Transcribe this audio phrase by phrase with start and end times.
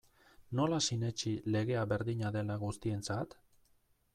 [0.59, 3.37] Nola sinetsi legea berdina dela guztientzat?